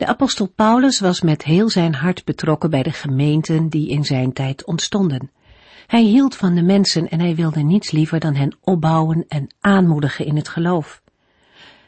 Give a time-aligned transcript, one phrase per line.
[0.00, 4.32] De apostel Paulus was met heel zijn hart betrokken bij de gemeenten die in zijn
[4.32, 5.30] tijd ontstonden.
[5.86, 10.26] Hij hield van de mensen en hij wilde niets liever dan hen opbouwen en aanmoedigen
[10.26, 11.02] in het geloof.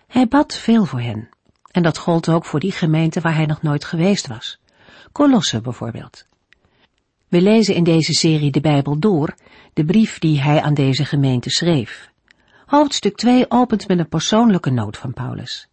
[0.06, 1.28] Hij bad veel voor hen.
[1.70, 4.58] En dat gold ook voor die gemeente waar hij nog nooit geweest was.
[5.12, 6.26] Colosse bijvoorbeeld.
[7.28, 9.34] We lezen in deze serie de Bijbel door,
[9.72, 12.10] de brief die hij aan deze gemeente schreef.
[12.66, 15.70] Hoofdstuk 2 opent met een persoonlijke noot van Paulus.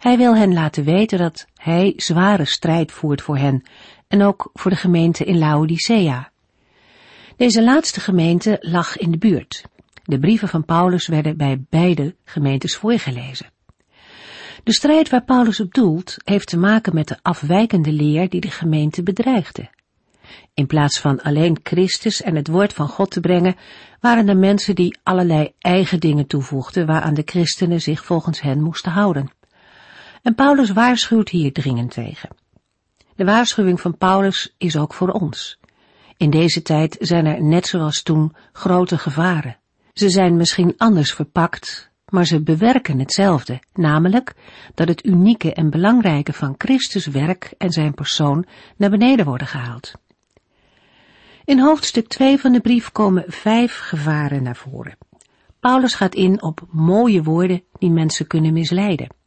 [0.00, 3.62] Hij wil hen laten weten dat hij zware strijd voert voor hen
[4.08, 6.30] en ook voor de gemeente in Laodicea.
[7.36, 9.64] Deze laatste gemeente lag in de buurt.
[10.04, 13.46] De brieven van Paulus werden bij beide gemeentes voorgelezen.
[14.64, 18.50] De strijd waar Paulus op doelt heeft te maken met de afwijkende leer die de
[18.50, 19.70] gemeente bedreigde.
[20.54, 23.56] In plaats van alleen Christus en het woord van God te brengen,
[24.00, 28.92] waren er mensen die allerlei eigen dingen toevoegden waaraan de christenen zich volgens hen moesten
[28.92, 29.38] houden.
[30.22, 32.28] En Paulus waarschuwt hier dringend tegen.
[33.16, 35.58] De waarschuwing van Paulus is ook voor ons.
[36.16, 39.56] In deze tijd zijn er net zoals toen grote gevaren.
[39.92, 44.34] Ze zijn misschien anders verpakt, maar ze bewerken hetzelfde, namelijk
[44.74, 49.92] dat het unieke en belangrijke van Christus werk en zijn persoon naar beneden worden gehaald.
[51.44, 54.96] In hoofdstuk 2 van de brief komen vijf gevaren naar voren.
[55.60, 59.18] Paulus gaat in op mooie woorden die mensen kunnen misleiden.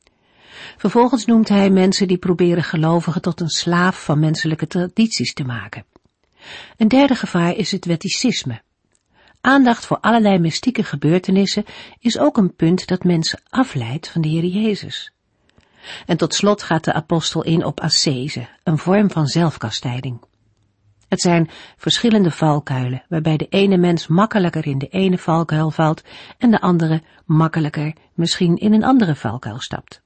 [0.77, 5.85] Vervolgens noemt hij mensen die proberen gelovigen tot een slaaf van menselijke tradities te maken.
[6.77, 8.61] Een derde gevaar is het wetticisme.
[9.41, 11.65] Aandacht voor allerlei mystieke gebeurtenissen
[11.99, 15.11] is ook een punt dat mensen afleidt van de Heer Jezus.
[16.05, 20.21] En tot slot gaat de apostel in op ascese, een vorm van zelfkastijding.
[21.07, 26.03] Het zijn verschillende valkuilen, waarbij de ene mens makkelijker in de ene valkuil valt
[26.37, 30.02] en de andere makkelijker misschien in een andere valkuil stapt.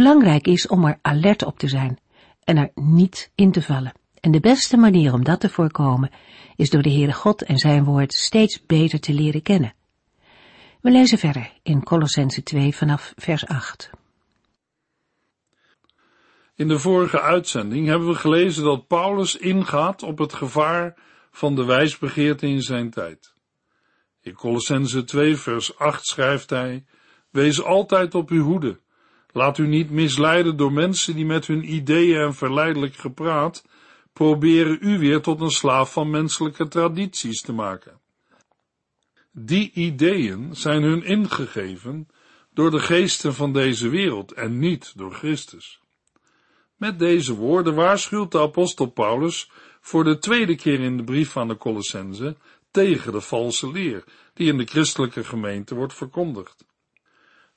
[0.00, 1.98] Belangrijk is om er alert op te zijn
[2.44, 3.92] en er niet in te vallen.
[4.20, 6.10] En de beste manier om dat te voorkomen
[6.56, 9.74] is door de Heere God en zijn woord steeds beter te leren kennen.
[10.80, 13.90] We lezen verder in Colossense 2 vanaf vers 8.
[16.54, 20.94] In de vorige uitzending hebben we gelezen dat Paulus ingaat op het gevaar
[21.30, 23.34] van de wijsbegeerte in zijn tijd.
[24.20, 26.84] In Colossense 2 vers 8 schrijft hij,
[27.30, 28.80] Wees altijd op uw hoede.
[29.32, 33.64] Laat u niet misleiden door mensen die met hun ideeën en verleidelijk gepraat
[34.12, 38.00] proberen u weer tot een slaaf van menselijke tradities te maken.
[39.32, 42.08] Die ideeën zijn hun ingegeven
[42.54, 45.80] door de geesten van deze wereld en niet door Christus.
[46.76, 51.48] Met deze woorden waarschuwt de apostel Paulus voor de tweede keer in de brief van
[51.48, 52.36] de Colossense
[52.70, 54.04] tegen de valse leer
[54.34, 56.64] die in de christelijke gemeente wordt verkondigd.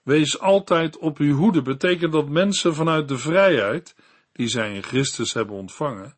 [0.03, 3.95] Wees altijd op uw hoede betekent dat mensen vanuit de vrijheid,
[4.31, 6.15] die zij in Christus hebben ontvangen,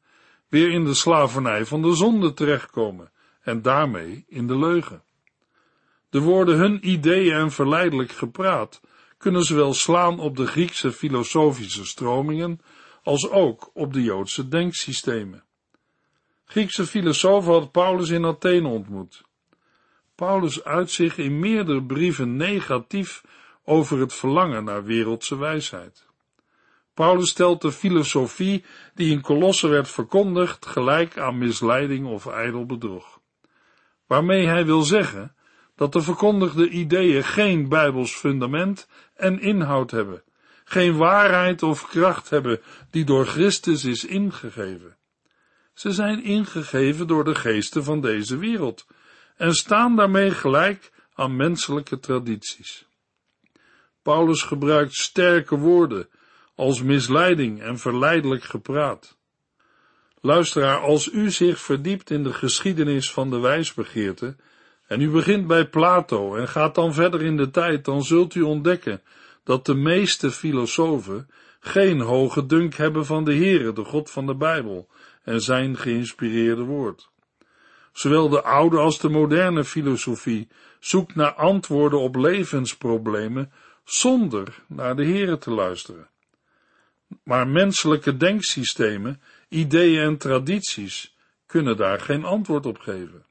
[0.50, 5.04] weer in de slavernij van de zonde terechtkomen en daarmee in de leugen.
[6.10, 8.82] De woorden hun ideeën en verleidelijk gepraat
[9.18, 12.62] kunnen zowel slaan op de Griekse filosofische stromingen
[13.04, 15.44] als ook op de Joodse denksystemen.
[16.46, 19.24] Griekse filosofen had Paulus in Athene ontmoet.
[20.16, 23.24] Paulus uit zich in meerdere brieven negatief
[23.66, 26.06] over het verlangen naar wereldse wijsheid.
[26.94, 33.20] Paulus stelt de filosofie die in Kolossen werd verkondigd gelijk aan misleiding of ijdel bedrog.
[34.08, 35.36] Waarmee hij wil zeggen
[35.76, 40.24] dat de verkondigde ideeën geen bijbels fundament en inhoud hebben,
[40.64, 42.62] geen waarheid of kracht hebben
[42.92, 44.98] die door Christus is ingegeven.
[45.74, 48.88] Ze zijn ingegeven door de geesten van deze wereld
[49.36, 52.88] en staan daarmee gelijk aan menselijke tradities.
[54.06, 56.08] Paulus gebruikt sterke woorden
[56.56, 59.18] als misleiding en verleidelijk gepraat.
[60.22, 64.36] Luisteraar, als u zich verdiept in de geschiedenis van de wijsbegeerte,
[64.88, 68.42] en u begint bij Plato en gaat dan verder in de tijd, dan zult u
[68.42, 69.02] ontdekken
[69.44, 71.30] dat de meeste filosofen
[71.60, 74.88] geen hoge dunk hebben van de Heere, de God van de Bijbel,
[75.24, 77.10] en zijn geïnspireerde woord.
[77.92, 80.48] Zowel de oude als de moderne filosofie
[80.80, 83.52] zoekt naar antwoorden op levensproblemen
[83.86, 86.10] zonder naar de Heere te luisteren.
[87.24, 91.16] Maar menselijke denksystemen, ideeën en tradities
[91.46, 93.26] kunnen daar geen antwoord op geven.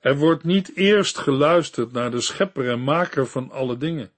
[0.00, 4.12] Er wordt niet eerst geluisterd naar de schepper en maker van alle dingen.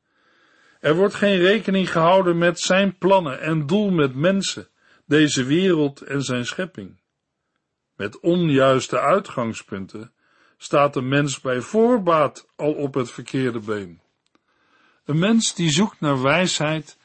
[0.81, 4.69] Er wordt geen rekening gehouden met zijn plannen en doel met mensen,
[5.05, 7.01] deze wereld en zijn schepping.
[7.97, 10.13] Met onjuiste uitgangspunten
[10.57, 14.01] staat de mens bij voorbaat al op het verkeerde been.
[15.07, 16.99] Een mens die zoekt naar wijsheid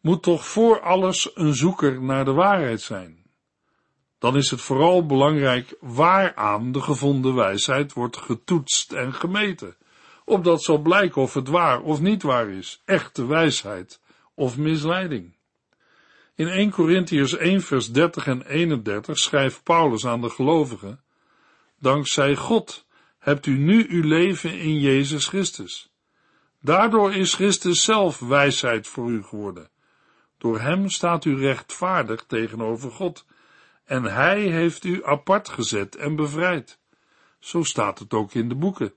[0.00, 3.18] moet toch voor alles een zoeker naar de waarheid zijn.
[4.18, 9.76] Dan is het vooral belangrijk waaraan de gevonden wijsheid wordt getoetst en gemeten,
[10.24, 14.00] opdat zal blijken of het waar of niet waar is, echte wijsheid
[14.34, 15.34] of misleiding.
[16.34, 21.00] In 1 Corinthians 1 vers 30 en 31 schrijft Paulus aan de gelovigen,
[21.78, 22.86] Dankzij God
[23.18, 25.89] hebt u nu uw leven in Jezus Christus.
[26.60, 29.68] Daardoor is Christus zelf wijsheid voor u geworden.
[30.38, 33.24] Door hem staat u rechtvaardig tegenover God
[33.84, 36.78] en hij heeft u apart gezet en bevrijd.
[37.38, 38.92] Zo staat het ook in de boeken.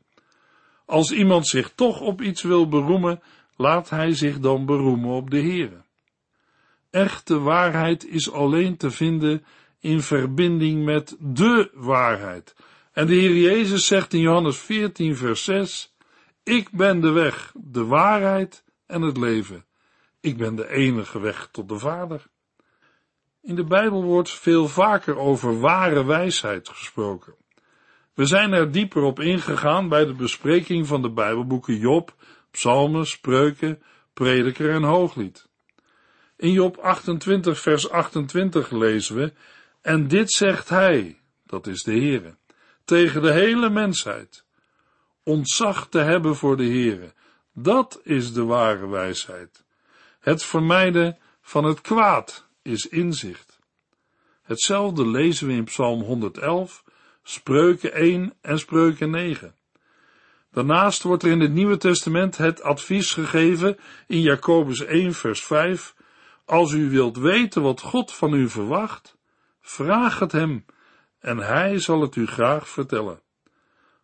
[0.86, 3.21] Als iemand zich toch op iets wil beroemen,
[3.56, 5.81] laat hij zich dan beroemen op de Heere.
[6.89, 9.45] Echte waarheid is alleen te vinden
[9.80, 12.56] in verbinding met de waarheid.
[12.92, 15.93] En de Heer Jezus zegt in Johannes 14, vers 6,
[16.44, 19.66] Ik ben de weg, de waarheid en het leven.
[20.19, 22.25] Ik ben de enige weg tot de Vader.
[23.42, 27.36] In de Bijbel wordt veel vaker over ware wijsheid gesproken.
[28.13, 32.16] We zijn er dieper op ingegaan bij de bespreking van de Bijbelboeken Job,
[32.51, 33.81] Psalmen, Spreuken,
[34.13, 35.48] Prediker en Hooglied.
[36.38, 39.34] In Job 28 vers 28 lezen we,
[39.81, 42.36] en dit zegt hij, dat is de Heere,
[42.86, 44.43] tegen de hele mensheid.
[45.23, 47.13] Ontzag te hebben voor de Heere,
[47.53, 49.63] dat is de ware wijsheid.
[50.19, 53.59] Het vermijden van het kwaad is inzicht.
[54.41, 56.83] Hetzelfde lezen we in Psalm 111,
[57.23, 59.55] Spreuken 1 en Spreuken 9.
[60.51, 63.77] Daarnaast wordt er in het Nieuwe Testament het advies gegeven
[64.07, 65.95] in Jacobus 1 vers 5,
[66.45, 69.17] als u wilt weten wat God van u verwacht,
[69.61, 70.65] vraag het hem
[71.19, 73.22] en hij zal het u graag vertellen.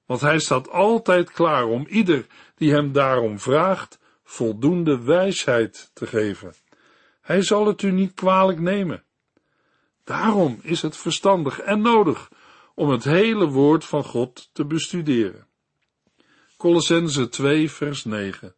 [0.09, 2.25] Want hij staat altijd klaar om ieder
[2.55, 6.53] die hem daarom vraagt, voldoende wijsheid te geven.
[7.21, 9.03] Hij zal het u niet kwalijk nemen.
[10.03, 12.29] Daarom is het verstandig en nodig
[12.75, 15.47] om het hele woord van God te bestuderen.
[16.57, 18.55] Colossense 2 vers 9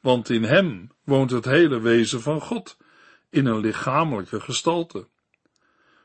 [0.00, 2.76] Want in hem woont het hele wezen van God,
[3.30, 5.08] in een lichamelijke gestalte.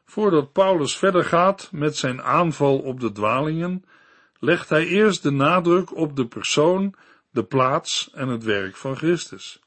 [0.05, 3.83] Voordat Paulus verder gaat met zijn aanval op de dwalingen,
[4.39, 6.95] legt hij eerst de nadruk op de persoon,
[7.31, 9.59] de plaats en het werk van Christus.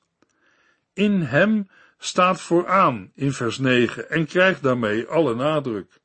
[0.93, 1.69] In hem
[1.99, 6.01] staat vooraan in vers 9 en krijgt daarmee alle nadruk.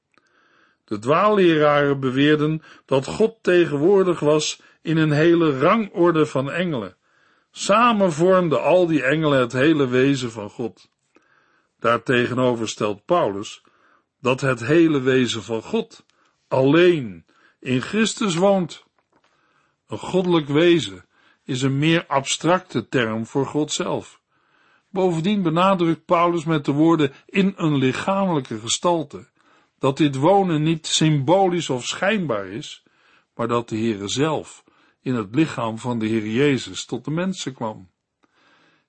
[0.86, 6.96] De dwaalleraren beweerden dat God tegenwoordig was in een hele rangorde van engelen.
[7.52, 10.90] Samen vormden al die engelen het hele wezen van God.
[11.80, 13.64] Daartegenover stelt Paulus
[14.22, 16.06] dat het hele wezen van God
[16.48, 17.26] alleen
[17.64, 18.84] in Christus woont.
[19.88, 21.06] Een goddelijk wezen
[21.44, 24.22] is een meer abstracte term voor God zelf.
[24.90, 29.32] Bovendien benadrukt Paulus met de woorden in een lichamelijke gestalte
[29.80, 32.84] dat dit wonen niet symbolisch of schijnbaar is,
[33.36, 34.64] maar dat de Heere zelf
[35.02, 37.90] in het lichaam van de Heer Jezus tot de mensen kwam.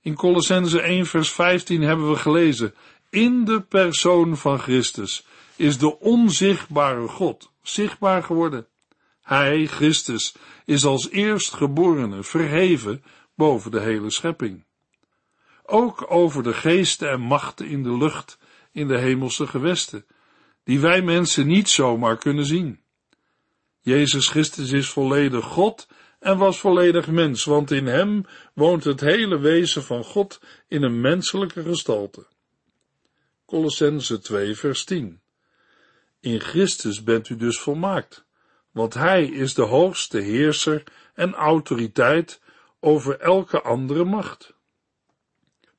[0.01, 2.75] In Colossense 1 vers 15 hebben we gelezen,
[3.11, 8.67] in de persoon van Christus is de onzichtbare God zichtbaar geworden.
[9.23, 10.35] Hij, Christus,
[10.65, 14.65] is als eerstgeborene verheven boven de hele schepping.
[15.63, 18.39] Ook over de geesten en machten in de lucht,
[18.73, 20.07] in de hemelse gewesten,
[20.65, 22.81] die wij mensen niet zomaar kunnen zien.
[23.81, 29.39] Jezus Christus is volledig God en was volledig mens, want in hem woont het hele
[29.39, 32.27] wezen van God in een menselijke gestalte.
[33.47, 35.23] Colossense 2 vers 10
[36.25, 38.25] In Christus bent u dus volmaakt,
[38.71, 40.83] want hij is de hoogste heerser
[41.15, 42.41] en autoriteit
[42.81, 44.55] over elke andere macht.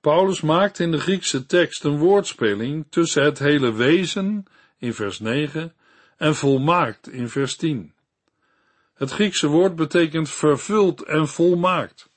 [0.02, 4.46] Paulus maakt in de Griekse tekst een woordspeling tussen het hele wezen
[4.78, 5.74] in vers 9
[6.18, 7.94] en volmaakt in vers 10.
[8.94, 12.10] Het Griekse woord betekent vervuld en volmaakt.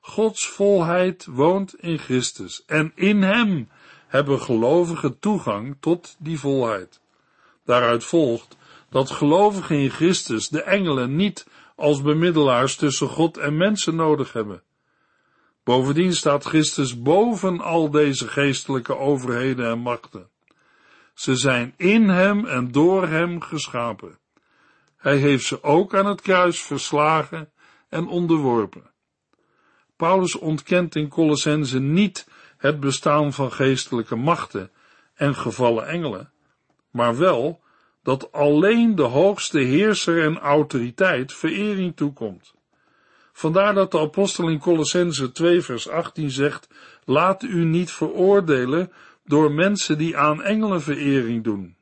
[0.00, 3.68] Gods volheid woont in Christus en in hem
[4.06, 7.00] hebben gelovigen toegang tot die volheid.
[7.64, 8.56] Daaruit volgt
[8.90, 14.62] dat gelovigen in Christus de engelen niet als bemiddelaars tussen God en mensen nodig hebben.
[15.64, 20.28] Bovendien staat Christus boven al deze geestelijke overheden en machten.
[21.14, 24.18] Ze zijn in hem en door hem geschapen.
[24.96, 27.50] Hij heeft ze ook aan het kruis verslagen
[27.88, 28.90] en onderworpen.
[29.96, 34.70] Paulus ontkent in Colossense niet het bestaan van geestelijke machten
[35.14, 36.32] en gevallen engelen,
[36.92, 37.62] maar wel
[38.02, 42.54] dat alleen de hoogste heerser en autoriteit verering toekomt.
[43.32, 46.68] Vandaar dat de apostel in Colossense 2 vers 18 zegt,
[47.04, 48.92] laat u niet veroordelen
[49.24, 51.76] door mensen die aan engelen verering doen.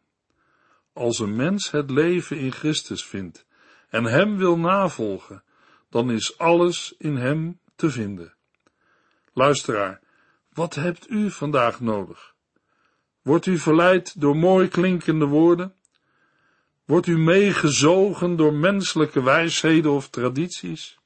[0.92, 3.46] Als een mens het leven in Christus vindt
[3.88, 5.42] en hem wil navolgen,
[5.88, 8.34] dan is alles in hem te vinden.
[9.32, 10.00] Luisteraar,
[10.52, 12.34] wat hebt u vandaag nodig?
[13.22, 15.74] Wordt u verleid door mooi klinkende woorden?
[16.84, 20.98] Wordt u meegezogen door menselijke wijsheden of tradities?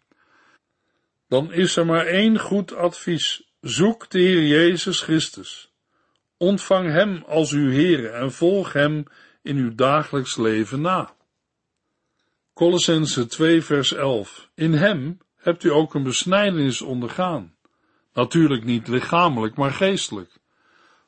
[1.28, 3.52] Dan is er maar één goed advies.
[3.60, 5.72] Zoek de Heer Jezus Christus.
[6.36, 9.04] Ontvang Hem als uw Heer en volg Hem
[9.42, 11.14] in uw dagelijks leven na.
[12.54, 17.54] Colossense 2 vers 11 In Hem hebt u ook een besnijdenis ondergaan.
[18.12, 20.30] Natuurlijk niet lichamelijk, maar geestelijk.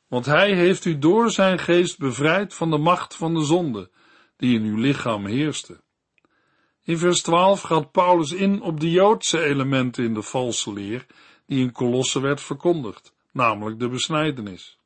[0.07, 3.89] Want Hij heeft u door Zijn geest bevrijd van de macht van de zonde,
[4.37, 5.81] die in uw lichaam heerste.
[6.83, 11.05] In vers 12 gaat Paulus in op de Joodse elementen in de valse leer,
[11.45, 14.79] die in Kolosse werd verkondigd, namelijk de besnijdenis.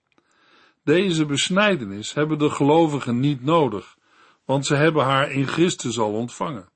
[0.84, 3.98] Deze besnijdenis hebben de gelovigen niet nodig,
[4.46, 6.70] want ze hebben haar in Christus al ontvangen.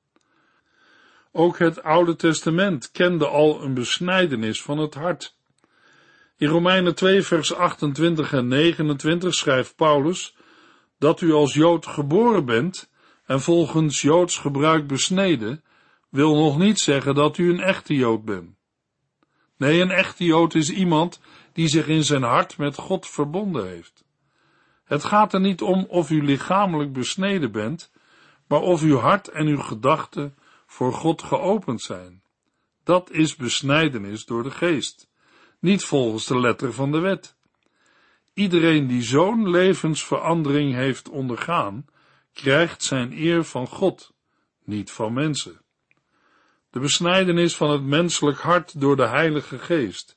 [1.32, 5.35] Ook het Oude Testament kende al een besnijdenis van het hart.
[6.38, 10.36] In Romeinen 2 vers 28 en 29 schrijft Paulus
[10.98, 12.89] dat u als Jood geboren bent
[13.25, 15.63] en volgens Joods gebruik besneden,
[16.10, 18.56] wil nog niet zeggen dat u een echte Jood bent.
[19.58, 21.22] Nee, een echte Jood is iemand
[21.54, 24.04] die zich in zijn hart met God verbonden heeft.
[24.84, 27.92] Het gaat er niet om of u lichamelijk besneden bent,
[28.48, 32.24] maar of uw hart en uw gedachten voor God geopend zijn.
[32.84, 35.10] Dat is besnijdenis door de geest,
[35.66, 37.36] niet volgens de letter van de wet.
[38.34, 41.86] Iedereen die zo'n levensverandering heeft ondergaan,
[42.34, 44.14] krijgt zijn eer van God,
[44.64, 45.62] niet van mensen.
[46.70, 50.16] De besnijdenis van het menselijk hart door de Heilige Geest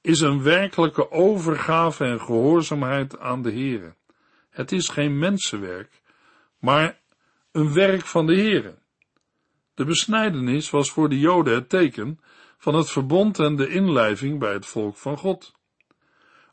[0.00, 3.94] is een werkelijke overgave en gehoorzaamheid aan de Heere.
[4.50, 6.00] Het is geen mensenwerk,
[6.58, 7.00] maar
[7.52, 8.74] een werk van de Heere.
[9.74, 12.20] De besnijdenis was voor de Joden het teken
[12.64, 15.52] van het verbond en de inlijving bij het volk van God.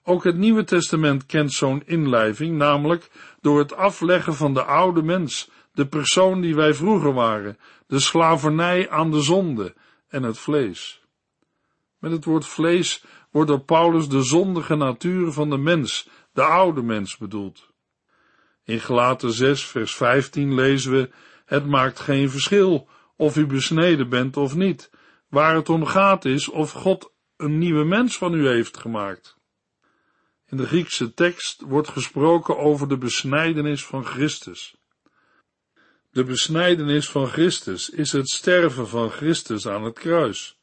[0.03, 5.49] Ook het Nieuwe Testament kent zo'n inlijving, namelijk door het afleggen van de oude mens,
[5.73, 9.73] de persoon die wij vroeger waren, de slavernij aan de zonde
[10.07, 11.01] en het vlees.
[11.97, 16.81] Met het woord vlees wordt door Paulus de zondige natuur van de mens, de oude
[16.81, 17.69] mens bedoeld.
[18.63, 21.09] In Gelaten 6 vers 15 lezen we,
[21.45, 24.90] het maakt geen verschil of u besneden bent of niet.
[25.31, 29.37] Waar het om gaat is of God een nieuwe mens van u heeft gemaakt.
[30.49, 34.75] In de Griekse tekst wordt gesproken over de besnijdenis van Christus.
[36.11, 40.57] De besnijdenis van Christus is het sterven van Christus aan het kruis,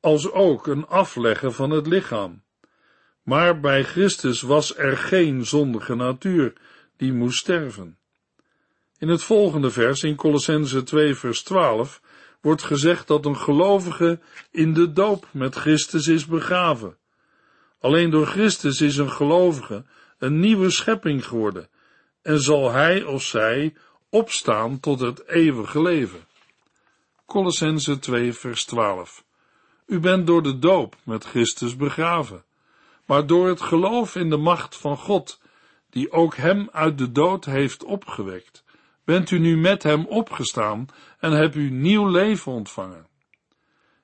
[0.00, 2.42] als ook een afleggen van het lichaam.
[3.22, 6.52] Maar bij Christus was er geen zondige natuur
[6.96, 7.98] die moest sterven.
[8.98, 12.00] In het volgende vers, in Colossense 2 vers 12,
[12.40, 16.96] wordt gezegd dat een gelovige in de doop met Christus is begraven.
[17.80, 19.84] Alleen door Christus is een gelovige
[20.18, 21.68] een nieuwe schepping geworden
[22.22, 23.74] en zal hij of zij
[24.10, 26.20] opstaan tot het eeuwige leven.
[27.26, 29.24] Colossense 2 vers 12
[29.86, 32.44] U bent door de doop met Christus begraven,
[33.04, 35.40] maar door het geloof in de macht van God,
[35.90, 38.64] die ook hem uit de dood heeft opgewekt,
[39.06, 40.86] bent u nu met hem opgestaan
[41.18, 43.06] en hebt u nieuw leven ontvangen.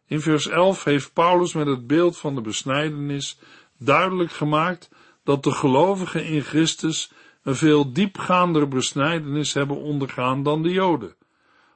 [0.06, 3.38] In vers 11 heeft Paulus met het beeld van de besnijdenis
[3.78, 4.90] duidelijk gemaakt
[5.24, 11.16] dat de gelovigen in Christus een veel diepgaander besnijdenis hebben ondergaan dan de Joden,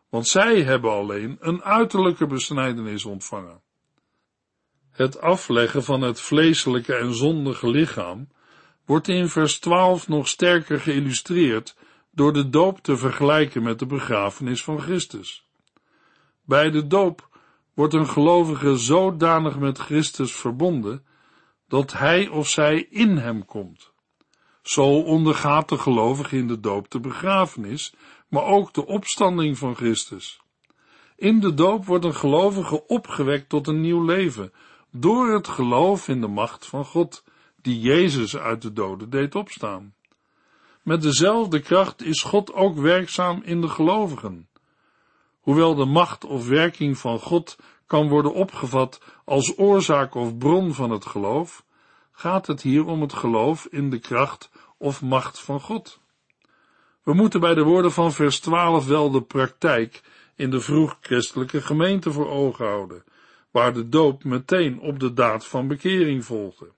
[0.09, 3.61] want zij hebben alleen een uiterlijke besnijdenis ontvangen.
[4.91, 8.29] Het afleggen van het vleeselijke en zondige lichaam
[8.85, 11.77] wordt in vers 12 nog sterker geïllustreerd
[12.17, 15.47] door de doop te vergelijken met de begrafenis van Christus.
[16.45, 17.29] Bij de doop
[17.75, 21.05] wordt een gelovige zodanig met Christus verbonden
[21.69, 23.93] dat hij of zij in hem komt.
[24.63, 27.95] Zo ondergaat de gelovige in de doop de begrafenis,
[28.29, 30.41] maar ook de opstanding van Christus.
[31.17, 34.53] In de doop wordt een gelovige opgewekt tot een nieuw leven,
[34.91, 37.25] door het geloof in de macht van God,
[37.63, 39.95] die Jezus uit de doden deed opstaan.
[40.87, 44.49] Met dezelfde kracht is God ook werkzaam in de gelovigen.
[45.41, 50.91] Hoewel de macht of werking van God kan worden opgevat als oorzaak of bron van
[50.91, 51.65] het geloof,
[52.13, 56.01] gaat het hier om het geloof in de kracht of macht van God.
[57.03, 60.03] We moeten bij de woorden van vers 12 wel de praktijk
[60.35, 63.05] in de vroeg-christelijke gemeente voor ogen houden,
[63.51, 66.75] waar de doop meteen op de daad van bekering volgde.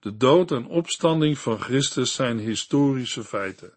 [0.00, 3.72] De dood en opstanding van Christus zijn historische feiten.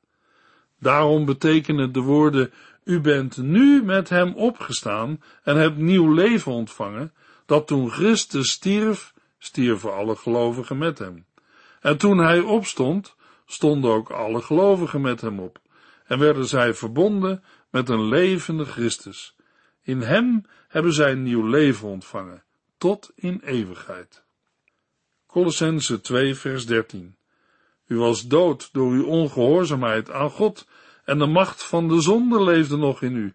[0.80, 7.14] Daarom betekenen de woorden u bent nu met hem opgestaan en hebt nieuw leven ontvangen,
[7.46, 11.26] dat toen Christus stierf, stierven alle gelovigen met hem.
[11.80, 15.60] En toen hij opstond, stonden ook alle gelovigen met hem op,
[16.06, 19.36] en werden zij verbonden met een levende Christus.
[19.82, 22.44] In hem hebben zij nieuw leven ontvangen,
[22.78, 24.24] tot in eeuwigheid.
[25.32, 27.16] Colossense 2 vers 13
[27.88, 30.68] U was dood door uw ongehoorzaamheid aan God
[31.06, 33.34] en de macht van de zonde leefde nog in u.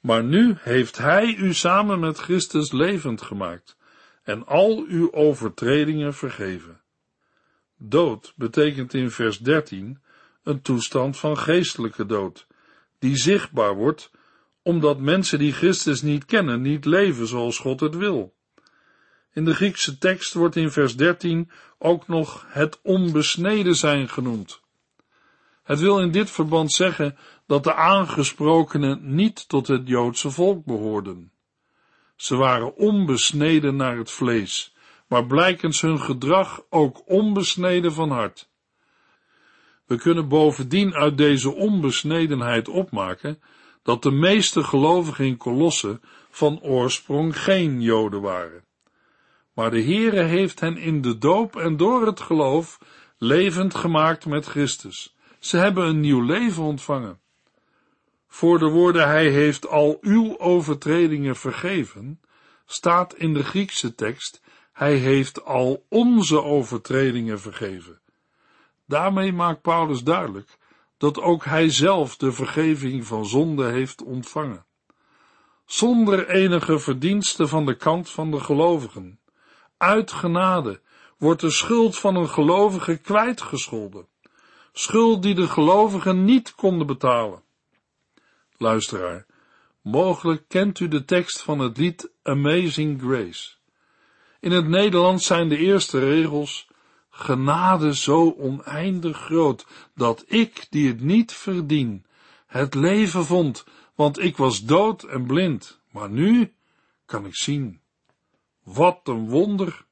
[0.00, 3.76] Maar nu heeft Hij u samen met Christus levend gemaakt
[4.22, 6.80] en al uw overtredingen vergeven.
[7.76, 9.98] Dood betekent in vers 13
[10.42, 12.46] een toestand van geestelijke dood,
[12.98, 14.10] die zichtbaar wordt
[14.62, 18.35] omdat mensen die Christus niet kennen niet leven zoals God het wil.
[19.36, 24.60] In de Griekse tekst wordt in vers 13 ook nog het onbesneden zijn genoemd.
[25.62, 27.16] Het wil in dit verband zeggen
[27.46, 31.32] dat de aangesprokenen niet tot het Joodse volk behoorden.
[32.14, 34.74] Ze waren onbesneden naar het vlees,
[35.08, 38.50] maar blijkens hun gedrag ook onbesneden van hart.
[39.86, 43.42] We kunnen bovendien uit deze onbesnedenheid opmaken
[43.82, 46.00] dat de meeste gelovigen in Kolossen
[46.30, 48.65] van oorsprong geen Joden waren.
[49.56, 52.78] Maar de Heere heeft hen in de doop en door het geloof
[53.18, 55.16] levend gemaakt met Christus.
[55.38, 57.20] Ze hebben een nieuw leven ontvangen.
[58.28, 62.20] Voor de woorden hij heeft al uw overtredingen vergeven,
[62.66, 68.00] staat in de Griekse tekst hij heeft al onze overtredingen vergeven.
[68.86, 70.58] Daarmee maakt Paulus duidelijk
[70.96, 74.64] dat ook hij zelf de vergeving van zonde heeft ontvangen.
[75.64, 79.18] Zonder enige verdienste van de kant van de gelovigen.
[79.76, 80.80] Uit genade
[81.18, 84.06] wordt de schuld van een gelovige kwijtgescholden
[84.78, 87.42] schuld die de gelovigen niet konden betalen.
[88.56, 89.26] Luisteraar,
[89.80, 93.54] mogelijk kent u de tekst van het lied Amazing Grace.
[94.40, 96.68] In het Nederlands zijn de eerste regels
[97.10, 102.06] genade zo oneindig groot, dat ik, die het niet verdien,
[102.46, 106.52] het leven vond, want ik was dood en blind, maar nu
[107.06, 107.80] kan ik zien.
[108.66, 109.84] Wat een wonder!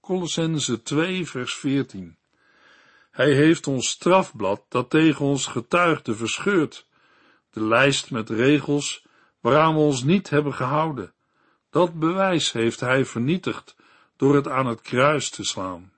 [0.00, 2.18] Colossense 2 vers 14
[3.14, 6.86] hij heeft ons strafblad dat tegen ons getuigde verscheurd,
[7.50, 9.06] de lijst met regels
[9.40, 11.12] waaraan we ons niet hebben gehouden.
[11.70, 13.76] Dat bewijs heeft hij vernietigd
[14.16, 15.92] door het aan het kruis te slaan.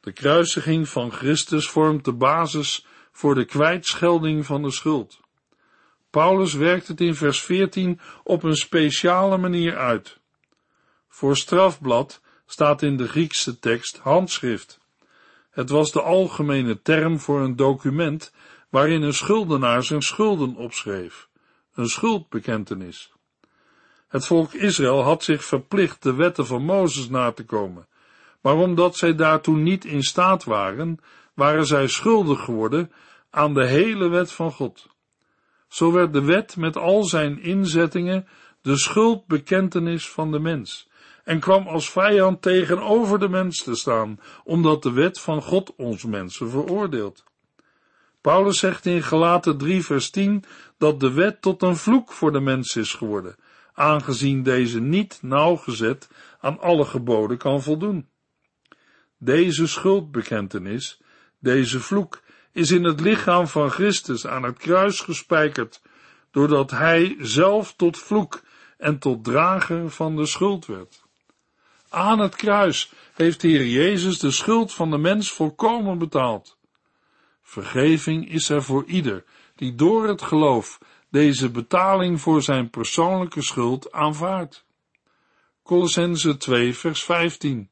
[0.00, 5.20] De kruisiging van Christus vormt de basis voor de kwijtschelding van de schuld.
[6.10, 10.17] Paulus werkt het in vers 14 op een speciale manier uit.
[11.18, 14.80] Voor strafblad staat in de Griekse tekst handschrift.
[15.50, 18.32] Het was de algemene term voor een document
[18.68, 21.28] waarin een schuldenaar zijn schulden opschreef,
[21.74, 23.12] een schuldbekentenis.
[24.08, 27.86] Het volk Israël had zich verplicht de wetten van Mozes na te komen,
[28.40, 30.98] maar omdat zij daartoe niet in staat waren,
[31.34, 32.92] waren zij schuldig geworden
[33.30, 34.86] aan de hele wet van God.
[35.68, 38.28] Zo werd de wet met al zijn inzettingen
[38.62, 40.87] de schuldbekentenis van de mens
[41.28, 46.04] en kwam als vijand tegenover de mens te staan, omdat de wet van God ons
[46.04, 47.24] mensen veroordeelt.
[48.20, 50.44] Paulus zegt in Gelaten 3 vers 10
[50.78, 53.36] dat de wet tot een vloek voor de mens is geworden,
[53.72, 56.08] aangezien deze niet nauwgezet
[56.40, 58.08] aan alle geboden kan voldoen.
[59.18, 61.00] Deze schuldbekentenis,
[61.38, 62.20] deze vloek,
[62.52, 65.82] is in het lichaam van Christus aan het kruis gespijkerd,
[66.30, 68.42] doordat hij zelf tot vloek
[68.78, 71.06] en tot drager van de schuld werd.
[71.88, 76.56] Aan het kruis heeft Heer Jezus de schuld van de mens volkomen betaald.
[77.42, 79.24] Vergeving is er voor ieder
[79.54, 80.78] die door het geloof
[81.10, 84.64] deze betaling voor zijn persoonlijke schuld aanvaardt.
[85.62, 87.70] Colossense 2 vers 15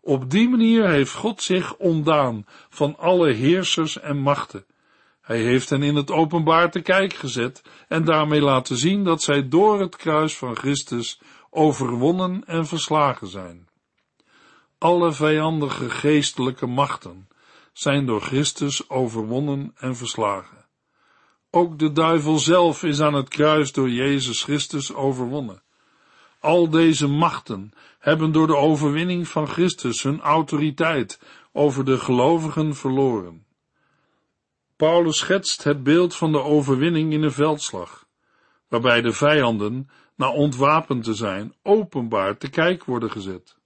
[0.00, 4.64] Op die manier heeft God zich ontdaan van alle heersers en machten.
[5.20, 9.48] Hij heeft hen in het openbaar te kijk gezet en daarmee laten zien dat zij
[9.48, 11.20] door het kruis van Christus
[11.54, 13.68] overwonnen en verslagen zijn.
[14.78, 17.28] Alle vijandige geestelijke machten
[17.72, 20.66] zijn door Christus overwonnen en verslagen.
[21.50, 25.62] Ook de duivel zelf is aan het kruis door Jezus Christus overwonnen.
[26.40, 31.20] Al deze machten hebben door de overwinning van Christus hun autoriteit
[31.52, 33.46] over de gelovigen verloren.
[34.76, 38.06] Paulus schetst het beeld van de overwinning in een veldslag,
[38.68, 43.56] waarbij de vijanden, na ontwapend te zijn, openbaar te kijk worden gezet.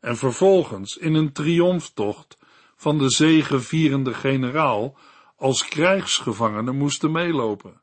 [0.00, 2.38] En vervolgens in een triomftocht
[2.76, 4.98] van de zegevierende generaal
[5.36, 7.80] als krijgsgevangenen moesten meelopen.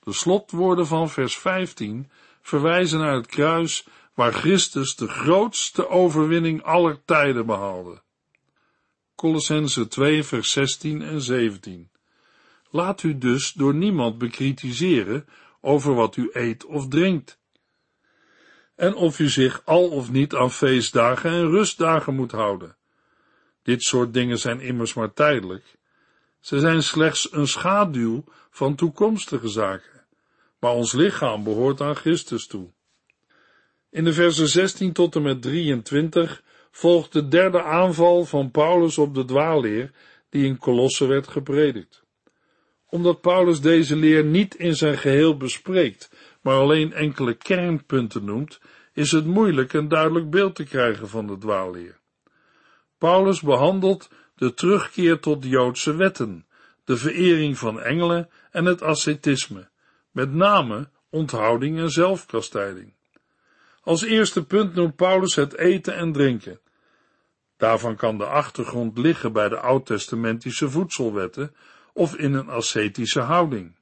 [0.00, 7.04] De slotwoorden van vers 15 verwijzen naar het kruis waar Christus de grootste overwinning aller
[7.04, 8.02] tijden behaalde.
[9.14, 11.90] Colossense 2 vers 16 en 17
[12.70, 15.26] Laat u dus door niemand bekritiseren
[15.66, 17.38] over wat u eet of drinkt.
[18.74, 22.76] En of u zich al of niet aan feestdagen en rustdagen moet houden.
[23.62, 25.76] Dit soort dingen zijn immers maar tijdelijk.
[26.40, 30.04] Ze zijn slechts een schaduw van toekomstige zaken.
[30.58, 32.70] Maar ons lichaam behoort aan Christus toe.
[33.90, 39.14] In de versen 16 tot en met 23 volgt de derde aanval van Paulus op
[39.14, 39.90] de dwaalleer
[40.28, 42.05] die in Kolosse werd gepredikt.
[42.88, 48.60] Omdat Paulus deze leer niet in zijn geheel bespreekt, maar alleen enkele kernpunten noemt,
[48.92, 51.98] is het moeilijk een duidelijk beeld te krijgen van de dwaalleer.
[52.98, 56.46] Paulus behandelt de terugkeer tot Joodse wetten,
[56.84, 59.68] de verering van engelen en het ascetisme,
[60.10, 62.94] met name onthouding en zelfkastijding.
[63.80, 66.60] Als eerste punt noemt Paulus het eten en drinken.
[67.56, 71.54] Daarvan kan de achtergrond liggen bij de oud-testamentische voedselwetten
[71.96, 73.74] of in een ascetische houding.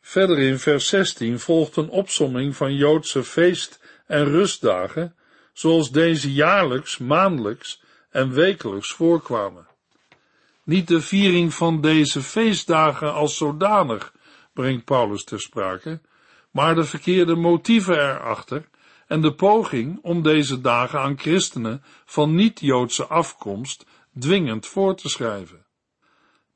[0.00, 5.14] Verder in vers 16 volgt een opsomming van Joodse feest- en rustdagen,
[5.52, 9.66] zoals deze jaarlijks, maandelijks en wekelijks voorkwamen.
[10.64, 14.12] Niet de viering van deze feestdagen als zodanig
[14.52, 16.00] brengt Paulus ter sprake,
[16.50, 18.68] maar de verkeerde motieven erachter
[19.06, 23.84] en de poging om deze dagen aan christenen van niet-Joodse afkomst
[24.18, 25.66] dwingend voor te schrijven.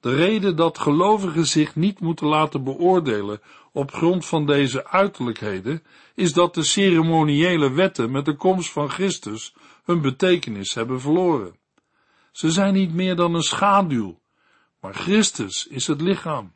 [0.02, 3.40] De reden dat gelovigen zich niet moeten laten beoordelen
[3.72, 5.82] op grond van deze uiterlijkheden
[6.14, 11.56] is dat de ceremoniële wetten met de komst van Christus hun betekenis hebben verloren.
[12.32, 14.18] Ze zijn niet meer dan een schaduw,
[14.80, 16.54] maar Christus is het lichaam.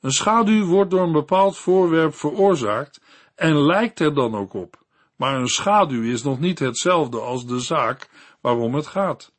[0.00, 3.00] Een schaduw wordt door een bepaald voorwerp veroorzaakt
[3.34, 4.82] en lijkt er dan ook op,
[5.16, 8.10] maar een schaduw is nog niet hetzelfde als de zaak
[8.40, 9.32] waarom het gaat.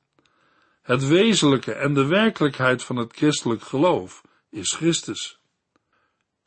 [0.81, 5.39] Het wezenlijke en de werkelijkheid van het christelijk geloof is Christus.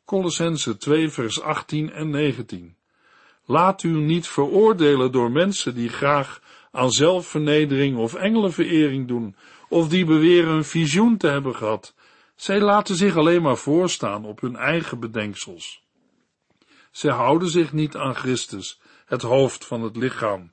[0.05, 2.77] Colossense 2 vers 18 en 19
[3.45, 9.35] Laat u niet veroordelen door mensen die graag aan zelfvernedering of engelenverering doen,
[9.69, 11.95] of die beweren een visioen te hebben gehad.
[12.35, 15.83] Zij laten zich alleen maar voorstaan op hun eigen bedenksels.
[16.91, 20.49] Zij houden zich niet aan Christus, het hoofd van het lichaam,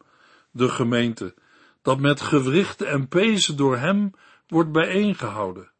[0.50, 1.34] de gemeente,
[1.82, 4.10] dat met gewrichten en pezen door hem
[4.46, 5.70] wordt bijeengehouden.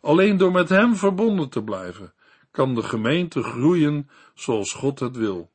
[0.00, 2.12] Alleen door met hem verbonden te blijven,
[2.50, 5.50] kan de gemeente groeien zoals God het wil.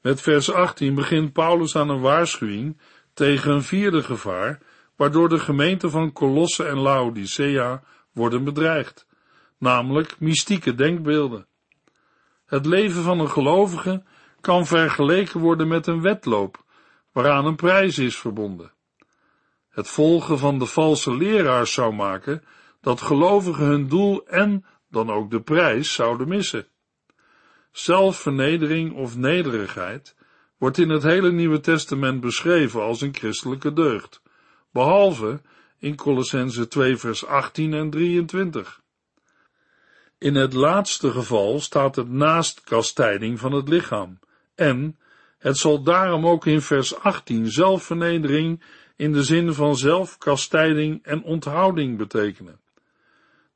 [0.00, 2.78] Met vers 18 begint Paulus aan een waarschuwing
[3.14, 4.58] tegen een vierde gevaar,
[4.96, 9.06] waardoor de gemeente van Colosse en Laodicea worden bedreigd,
[9.58, 11.46] namelijk mystieke denkbeelden.
[12.46, 14.02] Het leven van een gelovige
[14.40, 16.64] kan vergeleken worden met een wedloop,
[17.12, 18.72] waaraan een prijs is verbonden.
[19.68, 22.44] Het volgen van de valse leraars zou maken
[22.80, 26.66] dat gelovigen hun doel en dan ook de prijs zouden missen.
[27.72, 30.16] Zelfvernedering of nederigheid
[30.58, 34.22] wordt in het hele Nieuwe Testament beschreven als een christelijke deugd,
[34.70, 35.40] behalve
[35.78, 38.80] in Colossense 2 vers 18 en 23.
[40.18, 44.18] In het laatste geval staat het naast kastijding van het lichaam
[44.54, 44.98] en
[45.42, 48.62] het zal daarom ook in vers 18 zelfvernedering
[48.96, 52.60] in de zin van zelfkastijding en onthouding betekenen.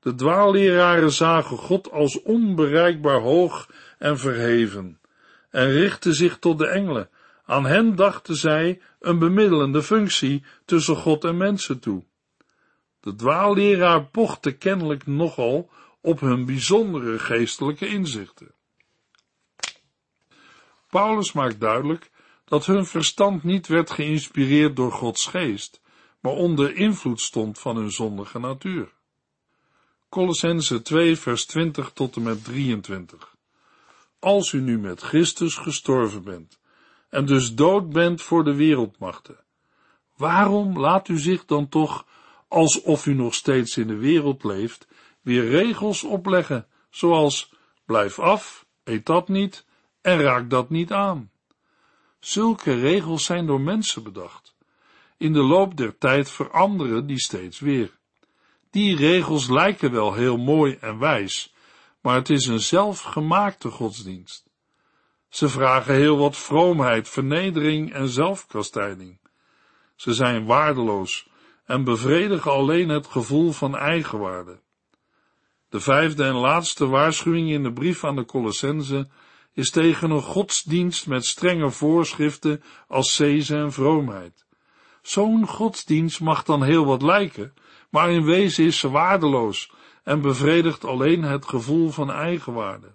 [0.00, 5.00] De dwaalleraren zagen God als onbereikbaar hoog en verheven
[5.50, 7.08] en richtten zich tot de engelen.
[7.44, 12.04] Aan hen dachten zij een bemiddelende functie tussen God en mensen toe.
[13.00, 15.70] De dwaalleraar pochte kennelijk nogal
[16.00, 18.54] op hun bijzondere geestelijke inzichten.
[20.96, 22.10] Paulus maakt duidelijk
[22.44, 25.80] dat hun verstand niet werd geïnspireerd door Gods geest,
[26.20, 28.92] maar onder invloed stond van hun zondige natuur.
[30.08, 33.36] Colossense 2 vers 20 tot en met 23
[34.18, 36.58] als u nu met Christus gestorven bent
[37.08, 39.36] en dus dood bent voor de wereldmachten,
[40.16, 42.06] waarom laat u zich dan toch
[42.48, 44.86] alsof u nog steeds in de wereld leeft,
[45.20, 47.52] weer regels opleggen, zoals
[47.84, 49.64] blijf af, eet dat niet
[50.06, 51.30] en raak dat niet aan.
[52.18, 54.54] Zulke regels zijn door mensen bedacht.
[55.16, 57.90] In de loop der tijd veranderen die steeds weer.
[58.70, 61.54] Die regels lijken wel heel mooi en wijs,
[62.00, 64.50] maar het is een zelfgemaakte godsdienst.
[65.28, 69.18] Ze vragen heel wat vroomheid, vernedering en zelfkastijding.
[69.96, 71.28] Ze zijn waardeloos
[71.64, 74.60] en bevredigen alleen het gevoel van eigenwaarde.
[75.68, 79.08] De vijfde en laatste waarschuwing in de brief aan de Colossense
[79.56, 84.46] is tegen een godsdienst met strenge voorschriften als zeze en vroomheid.
[85.02, 87.54] Zo'n godsdienst mag dan heel wat lijken,
[87.90, 89.72] maar in wezen is ze waardeloos
[90.04, 92.94] en bevredigt alleen het gevoel van eigenwaarde.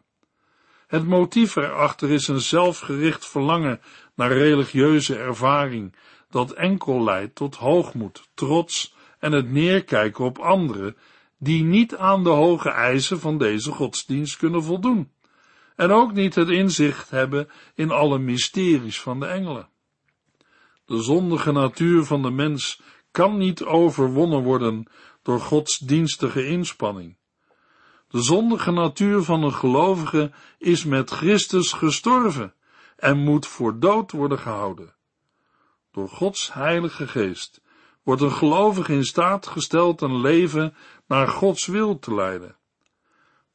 [0.88, 3.82] Het motief erachter is een zelfgericht verlangen
[4.16, 5.96] naar religieuze ervaring,
[6.30, 10.98] dat enkel leidt tot hoogmoed, trots en het neerkijken op anderen
[11.38, 15.12] die niet aan de hoge eisen van deze godsdienst kunnen voldoen,
[15.82, 19.70] en ook niet het inzicht hebben in alle mysteries van de engelen.
[20.86, 24.88] De zondige natuur van de mens kan niet overwonnen worden
[25.22, 27.18] door godsdienstige inspanning.
[28.08, 32.54] De zondige natuur van een gelovige is met Christus gestorven
[32.98, 34.96] en moet voor dood worden gehouden.
[35.92, 37.62] Door Gods heilige geest
[38.04, 40.76] wordt een gelovige in staat gesteld een leven
[41.08, 42.60] naar Gods wil te leiden.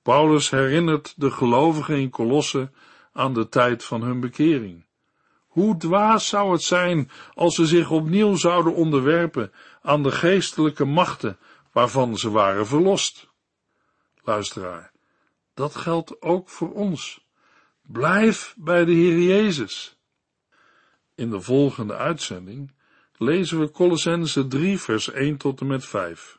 [0.06, 2.70] Paulus herinnert de gelovigen in Kolosse
[3.12, 4.84] aan de tijd van hun bekering.
[5.46, 11.38] Hoe dwaas zou het zijn als ze zich opnieuw zouden onderwerpen aan de geestelijke machten
[11.72, 13.28] waarvan ze waren verlost.
[14.22, 14.92] Luisteraar,
[15.54, 17.26] dat geldt ook voor ons.
[17.82, 19.98] Blijf bij de Heer Jezus.
[21.14, 22.72] In de volgende uitzending
[23.16, 26.38] lezen we Colossense 3 vers 1 tot en met 5.